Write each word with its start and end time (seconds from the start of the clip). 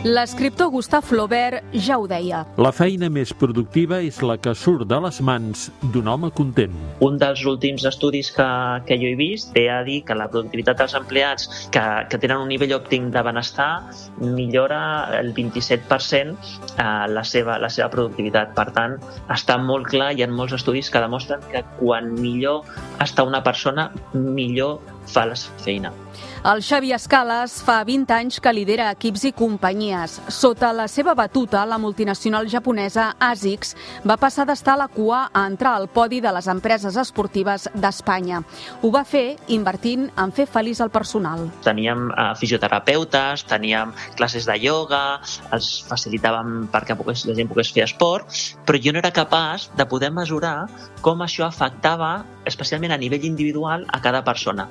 L'escriptor 0.00 0.70
Gustave 0.72 1.04
Flaubert 1.04 1.74
ja 1.76 1.98
ho 2.00 2.06
deia. 2.08 2.38
La 2.56 2.70
feina 2.72 3.10
més 3.12 3.34
productiva 3.36 3.98
és 4.00 4.22
la 4.24 4.38
que 4.40 4.54
surt 4.56 4.86
de 4.88 4.96
les 5.04 5.18
mans 5.20 5.66
d'un 5.92 6.06
home 6.08 6.30
content. 6.32 6.72
Un 7.04 7.18
dels 7.20 7.42
últims 7.44 7.84
estudis 7.84 8.30
que, 8.32 8.46
que 8.88 8.96
jo 8.96 9.10
he 9.10 9.18
vist 9.18 9.52
ve 9.52 9.66
a 9.68 9.82
dir 9.84 9.98
que 10.08 10.16
la 10.16 10.30
productivitat 10.32 10.80
dels 10.80 10.94
empleats 10.96 11.68
que, 11.74 11.82
que 12.08 12.20
tenen 12.22 12.40
un 12.46 12.48
nivell 12.48 12.72
òptim 12.78 13.10
de 13.12 13.24
benestar 13.28 13.68
millora 14.22 14.80
el 15.18 15.34
27% 15.36 16.32
eh, 16.32 16.88
la, 17.12 17.24
seva, 17.28 17.58
la 17.60 17.68
seva 17.68 17.90
productivitat. 17.92 18.56
Per 18.56 18.70
tant, 18.72 18.96
està 19.28 19.58
molt 19.60 19.92
clar, 19.92 20.14
hi 20.16 20.24
ha 20.24 20.30
molts 20.32 20.56
estudis 20.56 20.88
que 20.88 21.04
demostren 21.04 21.44
que 21.52 21.60
quan 21.76 22.14
millor 22.16 22.64
està 23.00 23.24
una 23.26 23.42
persona, 23.42 23.90
millor 24.14 24.78
fa 25.10 25.26
la 25.26 25.36
feina. 25.64 25.92
El 26.40 26.62
Xavi 26.64 26.94
Escales 26.96 27.58
fa 27.60 27.82
20 27.84 28.14
anys 28.16 28.38
que 28.40 28.52
lidera 28.56 28.86
equips 28.94 29.26
i 29.28 29.32
companyies. 29.36 30.14
Sota 30.32 30.70
la 30.72 30.86
seva 30.88 31.12
batuta, 31.14 31.66
la 31.68 31.76
multinacional 31.76 32.48
japonesa 32.48 33.10
ASICS 33.20 33.74
va 34.08 34.16
passar 34.20 34.46
d'estar 34.48 34.78
a 34.78 34.80
la 34.80 34.86
cua 34.88 35.26
a 35.36 35.42
entrar 35.44 35.74
al 35.76 35.90
podi 35.92 36.22
de 36.24 36.32
les 36.32 36.48
empreses 36.48 36.96
esportives 36.96 37.68
d'Espanya. 37.74 38.40
Ho 38.80 38.92
va 38.94 39.04
fer 39.04 39.36
invertint 39.52 40.08
en 40.16 40.32
fer 40.32 40.48
feliç 40.48 40.80
el 40.80 40.92
personal. 40.94 41.44
Teníem 41.66 42.08
uh, 42.08 42.32
fisioterapeutes, 42.40 43.44
teníem 43.44 43.92
classes 44.16 44.48
de 44.48 44.56
ioga, 44.64 45.20
els 45.52 45.70
facilitàvem 45.90 46.70
perquè 46.72 46.96
pogués, 46.96 47.26
la 47.28 47.36
gent 47.36 47.52
pogués 47.52 47.72
fer 47.76 47.84
esport, 47.84 48.32
però 48.64 48.80
jo 48.80 48.96
no 48.96 49.04
era 49.04 49.12
capaç 49.12 49.68
de 49.76 49.84
poder 49.84 50.08
mesurar 50.08 50.70
com 51.04 51.20
això 51.20 51.44
afectava 51.50 52.22
especialment 52.44 52.92
a 52.92 52.98
nivell 52.98 53.24
individual 53.24 53.86
a 53.88 54.00
cada 54.00 54.22
persona 54.24 54.68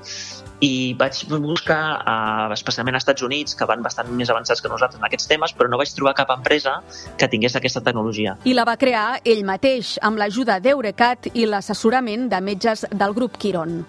i 0.60 0.94
vaig 1.00 1.22
buscar, 1.30 1.82
eh, 2.04 2.54
especialment 2.54 2.96
als 2.96 3.04
Estats 3.06 3.24
Units, 3.24 3.56
que 3.56 3.66
van 3.66 3.82
bastant 3.82 4.10
més 4.12 4.30
avançats 4.30 4.62
que 4.62 4.70
nosaltres 4.70 5.00
en 5.00 5.06
aquests 5.08 5.28
temes, 5.28 5.56
però 5.56 5.70
no 5.70 5.78
vaig 5.78 5.94
trobar 5.96 6.14
cap 6.16 6.30
empresa 6.36 6.82
que 7.18 7.28
tingués 7.28 7.56
aquesta 7.56 7.82
tecnologia. 7.82 8.38
I 8.44 8.54
la 8.54 8.66
va 8.66 8.78
crear 8.78 9.22
ell 9.24 9.46
mateix, 9.46 9.98
amb 10.02 10.20
l'ajuda 10.20 10.60
d'Eurecat 10.60 11.32
i 11.34 11.46
l'assessorament 11.46 12.30
de 12.30 12.42
metges 12.42 12.86
del 12.92 13.14
grup 13.14 13.38
Quiron. 13.38 13.86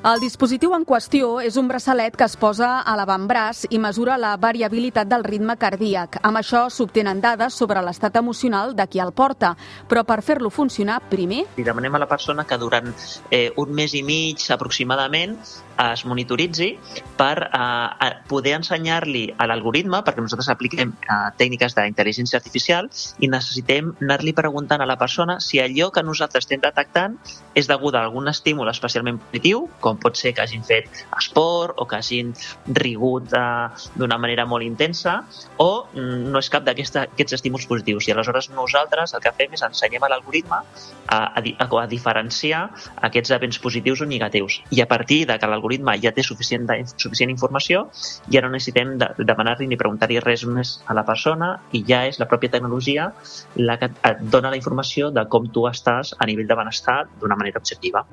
El 0.00 0.16
dispositiu 0.16 0.72
en 0.72 0.86
qüestió 0.88 1.26
és 1.44 1.58
un 1.60 1.66
braçalet 1.68 2.14
que 2.16 2.24
es 2.24 2.32
posa 2.40 2.70
a 2.88 2.94
l'avantbraç 2.96 3.66
i 3.68 3.76
mesura 3.76 4.14
la 4.16 4.30
variabilitat 4.40 5.10
del 5.10 5.26
ritme 5.26 5.58
cardíac. 5.60 6.16
Amb 6.24 6.40
això 6.40 6.62
s'obtenen 6.72 7.20
dades 7.20 7.58
sobre 7.60 7.82
l'estat 7.84 8.16
emocional 8.16 8.72
de 8.72 8.86
qui 8.88 9.02
el 9.04 9.12
porta, 9.12 9.50
però 9.90 10.06
per 10.08 10.22
fer-lo 10.24 10.48
funcionar, 10.48 11.02
primer... 11.12 11.42
Li 11.58 11.66
demanem 11.68 11.98
a 11.98 12.00
la 12.00 12.08
persona 12.08 12.46
que 12.48 12.56
durant 12.56 12.88
eh, 13.28 13.50
un 13.60 13.76
mes 13.76 13.92
i 13.92 14.00
mig 14.00 14.46
aproximadament 14.48 15.36
es 15.80 16.04
monitoritzi 16.04 16.70
per 17.16 17.36
eh, 17.44 18.10
poder 18.28 18.54
ensenyar-li 18.58 19.26
a 19.36 19.46
l'algoritme, 19.48 20.00
perquè 20.04 20.24
nosaltres 20.24 20.50
apliquem 20.52 20.92
eh, 20.96 21.20
tècniques 21.40 21.76
d'intel·ligència 21.76 22.40
artificial 22.40 22.88
i 23.20 23.28
necessitem 23.28 23.94
anar-li 24.00 24.32
preguntant 24.36 24.80
a 24.80 24.88
la 24.88 24.96
persona 25.00 25.38
si 25.44 25.60
allò 25.60 25.90
que 25.92 26.04
nosaltres 26.04 26.46
estem 26.46 26.64
detectant 26.64 27.18
és 27.54 27.68
degut 27.68 27.96
a 27.96 28.04
algun 28.04 28.28
estímul 28.32 28.72
especialment 28.72 29.20
positiu, 29.26 29.66
com 29.80 29.89
com 29.90 29.98
pot 30.00 30.18
ser 30.18 30.32
que 30.36 30.44
hagin 30.44 30.62
fet 30.66 30.86
esport 31.18 31.74
o 31.82 31.86
que 31.90 31.98
hagin 31.98 32.32
rigut 32.78 33.34
eh, 33.34 33.68
d'una 33.98 34.18
manera 34.22 34.46
molt 34.46 34.64
intensa 34.66 35.20
o 35.58 35.70
mm, 35.90 36.30
no 36.30 36.38
és 36.42 36.50
cap 36.52 36.64
d'aquests 36.66 37.36
estímuls 37.38 37.66
positius. 37.70 38.06
I 38.08 38.14
aleshores 38.14 38.50
nosaltres 38.54 39.14
el 39.16 39.24
que 39.24 39.34
fem 39.36 39.56
és 39.58 39.64
ensenyem 39.66 40.06
a 40.06 40.12
l'algoritme 40.12 40.60
a, 40.60 41.18
a, 41.18 41.42
a, 41.42 41.86
diferenciar 41.90 42.62
aquests 43.08 43.34
events 43.36 43.58
positius 43.62 44.04
o 44.04 44.08
negatius. 44.08 44.60
I 44.70 44.82
a 44.84 44.88
partir 44.90 45.24
de 45.30 45.38
que 45.38 45.50
l'algoritme 45.50 45.96
ja 46.02 46.14
té 46.14 46.24
suficient, 46.26 46.68
suficient 46.96 47.32
informació, 47.34 47.88
ja 48.30 48.44
no 48.44 48.52
necessitem 48.52 48.96
de, 49.00 49.10
demanar-li 49.18 49.68
ni 49.70 49.80
preguntar-li 49.80 50.20
res 50.22 50.46
més 50.46 50.76
a 50.86 50.96
la 50.96 51.04
persona 51.08 51.56
i 51.72 51.82
ja 51.88 52.04
és 52.08 52.20
la 52.22 52.28
pròpia 52.30 52.56
tecnologia 52.56 53.10
la 53.58 53.78
que 53.80 53.90
et 53.90 54.22
dona 54.30 54.52
la 54.52 54.60
informació 54.60 55.10
de 55.10 55.26
com 55.32 55.50
tu 55.50 55.66
estàs 55.70 56.14
a 56.18 56.30
nivell 56.30 56.48
de 56.48 56.62
benestar 56.62 57.02
d'una 57.18 57.38
manera 57.38 57.60
objectiva. 57.60 58.06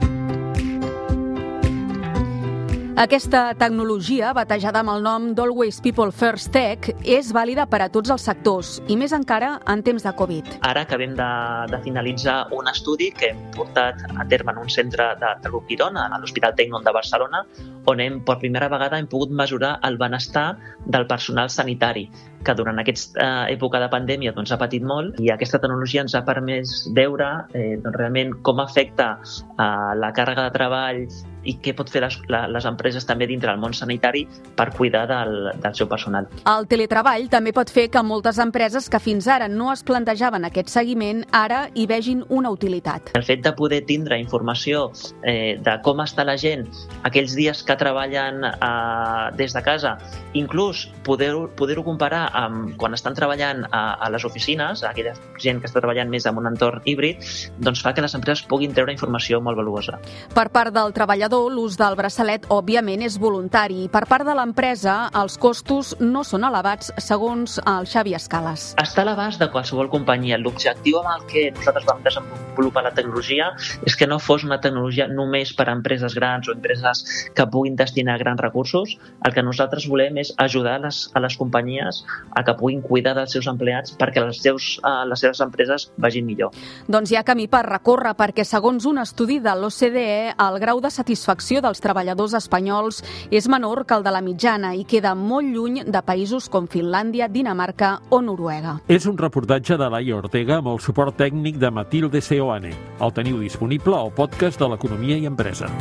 Aquesta 2.98 3.52
tecnologia, 3.54 4.32
batejada 4.34 4.80
amb 4.82 4.90
el 4.90 5.04
nom 5.06 5.26
d'Always 5.38 5.76
People 5.86 6.10
First 6.10 6.50
Tech, 6.50 6.88
és 7.06 7.28
vàlida 7.30 7.68
per 7.70 7.78
a 7.86 7.88
tots 7.94 8.10
els 8.10 8.24
sectors, 8.26 8.72
i 8.90 8.96
més 8.98 9.12
encara 9.14 9.52
en 9.70 9.84
temps 9.86 10.02
de 10.02 10.14
Covid. 10.18 10.50
Ara 10.66 10.82
acabem 10.88 11.14
de, 11.20 11.28
de 11.70 11.80
finalitzar 11.84 12.40
un 12.58 12.66
estudi 12.72 13.12
que 13.14 13.30
hem 13.30 13.44
portat 13.54 14.02
a 14.10 14.26
terme 14.32 14.56
en 14.56 14.64
un 14.64 14.74
centre 14.74 15.12
de, 15.22 15.30
de 15.44 15.52
l'Upiron, 15.54 15.94
a 15.94 16.18
l'Hospital 16.18 16.58
Tecnon 16.58 16.90
de 16.90 16.96
Barcelona, 16.98 17.44
on 17.88 18.02
hem, 18.04 18.20
per 18.28 18.38
primera 18.42 18.68
vegada 18.72 19.00
hem 19.00 19.08
pogut 19.08 19.32
mesurar 19.32 19.78
el 19.88 19.98
benestar 19.98 20.58
del 20.86 21.08
personal 21.08 21.50
sanitari, 21.50 22.08
que 22.44 22.56
durant 22.56 22.80
aquesta 22.80 23.24
eh, 23.24 23.56
època 23.56 23.80
de 23.80 23.90
pandèmia 23.92 24.34
doncs, 24.36 24.52
ha 24.52 24.60
patit 24.60 24.84
molt 24.84 25.18
i 25.24 25.32
aquesta 25.34 25.60
tecnologia 25.64 26.04
ens 26.04 26.16
ha 26.16 26.24
permès 26.28 26.76
veure 26.96 27.30
eh, 27.54 27.78
doncs, 27.80 27.96
realment 27.98 28.36
com 28.44 28.62
afecta 28.64 29.16
eh, 29.24 29.72
la 30.00 30.12
càrrega 30.16 30.48
de 30.48 30.56
treball 30.56 31.02
i 31.48 31.56
què 31.64 31.72
pot 31.78 31.88
fer 31.88 32.02
les, 32.04 32.18
les 32.28 32.66
empreses 32.68 33.06
també 33.08 33.28
dintre 33.30 33.50
del 33.54 33.62
món 33.62 33.76
sanitari 33.76 34.26
per 34.58 34.68
cuidar 34.76 35.06
del, 35.08 35.52
del 35.64 35.76
seu 35.78 35.88
personal. 35.88 36.28
El 36.50 36.68
teletreball 36.68 37.30
també 37.32 37.54
pot 37.56 37.72
fer 37.72 37.88
que 37.94 38.04
moltes 38.04 38.42
empreses 38.44 38.90
que 38.92 39.00
fins 39.00 39.30
ara 39.32 39.48
no 39.48 39.70
es 39.72 39.84
plantejaven 39.88 40.48
aquest 40.50 40.74
seguiment 40.74 41.24
ara 41.32 41.66
hi 41.74 41.88
vegin 41.88 42.26
una 42.28 42.52
utilitat. 42.52 43.14
El 43.16 43.24
fet 43.28 43.46
de 43.46 43.54
poder 43.56 43.84
tindre 43.88 44.20
informació 44.20 44.90
eh, 45.24 45.56
de 45.64 45.78
com 45.86 46.04
està 46.04 46.28
la 46.28 46.36
gent 46.40 46.68
aquells 47.08 47.38
dies 47.38 47.64
que 47.64 47.77
treballen 47.80 48.44
eh, 48.48 49.32
des 49.38 49.54
de 49.54 49.64
casa, 49.64 49.98
inclús 50.34 50.88
poder-ho 51.06 51.48
poder 51.56 51.78
comparar 51.84 52.28
amb 52.34 52.76
quan 52.78 52.96
estan 52.98 53.16
treballant 53.18 53.64
a, 53.72 53.98
a 54.02 54.10
les 54.14 54.26
oficines, 54.26 54.84
aquella 54.84 55.14
gent 55.42 55.62
que 55.62 55.70
està 55.70 55.82
treballant 55.82 56.10
més 56.10 56.26
en 56.30 56.38
un 56.40 56.50
entorn 56.50 56.82
híbrid, 56.86 57.24
doncs 57.64 57.82
fa 57.84 57.94
que 57.94 58.04
les 58.04 58.16
empreses 58.18 58.46
puguin 58.48 58.74
treure 58.76 58.94
informació 58.94 59.42
molt 59.44 59.60
valuosa. 59.60 60.00
Per 60.34 60.48
part 60.54 60.74
del 60.76 60.94
treballador, 60.96 61.50
l'ús 61.54 61.78
del 61.80 61.98
braçalet, 62.00 62.48
òbviament, 62.54 63.04
és 63.06 63.18
voluntari. 63.22 63.88
Per 63.92 64.04
part 64.10 64.26
de 64.28 64.36
l'empresa, 64.38 64.98
els 65.18 65.38
costos 65.42 65.94
no 66.00 66.24
són 66.28 66.48
elevats, 66.48 66.92
segons 67.04 67.58
el 67.64 67.90
Xavi 67.90 68.16
Escales. 68.18 68.72
Està 68.82 69.04
a 69.04 69.10
l'abast 69.10 69.42
de 69.42 69.50
qualsevol 69.52 69.92
companyia. 69.92 70.40
L'objectiu 70.40 71.02
amb 71.02 71.12
el 71.16 71.26
que 71.32 71.48
nosaltres 71.58 71.88
vam 71.88 72.04
desenvolupar 72.06 72.86
la 72.86 72.94
tecnologia 72.96 73.52
és 73.86 73.96
que 73.98 74.08
no 74.08 74.20
fos 74.24 74.46
una 74.48 74.60
tecnologia 74.64 75.08
només 75.12 75.52
per 75.58 75.68
a 75.68 75.76
empreses 75.76 76.16
grans 76.16 76.48
o 76.48 76.56
empreses 76.56 77.04
que 77.36 77.46
puguin 77.52 77.67
destinar 77.76 78.18
grans 78.20 78.40
recursos. 78.42 78.98
El 79.26 79.34
que 79.34 79.44
nosaltres 79.44 79.88
volem 79.90 80.22
és 80.22 80.34
ajudar 80.38 80.80
les, 80.84 81.08
a 81.14 81.22
les 81.24 81.38
companyies 81.38 82.04
a 82.36 82.44
que 82.46 82.56
puguin 82.58 82.82
cuidar 82.82 83.16
dels 83.18 83.34
seus 83.36 83.48
empleats 83.50 83.96
perquè 83.98 84.24
les, 84.24 84.40
seus, 84.42 84.78
uh, 84.84 85.04
les 85.10 85.20
seves 85.20 85.42
empreses 85.44 85.90
vagin 85.98 86.26
millor. 86.26 86.56
Doncs 86.88 87.12
hi 87.12 87.20
ha 87.20 87.26
camí 87.28 87.48
per 87.52 87.66
recórrer 87.68 88.14
perquè, 88.18 88.46
segons 88.48 88.86
un 88.90 89.02
estudi 89.04 89.40
de 89.44 89.56
l'OCDE, 89.58 90.34
el 90.48 90.60
grau 90.64 90.82
de 90.84 90.92
satisfacció 90.94 91.62
dels 91.66 91.82
treballadors 91.84 92.38
espanyols 92.38 93.04
és 93.32 93.50
menor 93.52 93.86
que 93.86 93.98
el 93.98 94.06
de 94.06 94.14
la 94.14 94.24
mitjana 94.24 94.74
i 94.78 94.86
queda 94.88 95.16
molt 95.18 95.50
lluny 95.52 95.84
de 95.86 96.04
països 96.06 96.50
com 96.50 96.70
Finlàndia, 96.72 97.28
Dinamarca 97.32 97.98
o 98.10 98.22
Noruega. 98.22 98.78
És 98.88 99.08
un 99.10 99.18
reportatge 99.18 99.78
de 99.78 99.90
Laia 99.92 100.18
Ortega 100.18 100.62
amb 100.62 100.74
el 100.74 100.82
suport 100.84 101.18
tècnic 101.18 101.60
de 101.62 101.72
Matilde 101.72 102.22
Seoane. 102.22 102.76
El 103.02 103.16
teniu 103.16 103.42
disponible 103.42 103.98
al 103.98 104.14
podcast 104.16 104.62
de 104.62 104.70
l'Economia 104.74 105.18
i 105.18 105.26
Empresa. 105.30 105.72